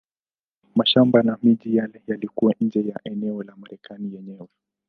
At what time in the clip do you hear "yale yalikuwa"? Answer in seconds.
1.77-2.53